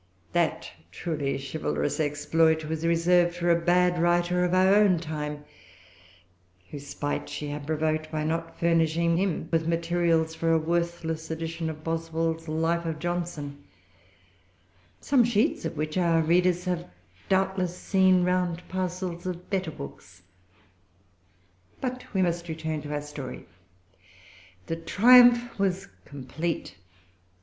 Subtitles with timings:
[0.33, 5.45] That truly chivalrous exploit was reserved for a bad writer of our own time,
[6.71, 11.69] whose spite she had provoked by not furnishing him with materials for a worthless edition
[11.69, 13.63] of Boswell's Life of Johnson,
[14.99, 16.89] some sheets of which our readers have
[17.29, 20.23] doubtless seen round parcels of better books.
[21.79, 23.45] But we must return to our story.
[24.65, 26.75] The triumph was complete.